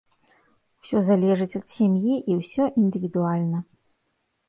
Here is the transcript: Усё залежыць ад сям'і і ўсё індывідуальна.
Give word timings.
Усё 0.83 0.97
залежыць 1.09 1.57
ад 1.61 1.65
сям'і 1.75 2.15
і 2.31 2.41
ўсё 2.41 2.63
індывідуальна. 2.85 3.67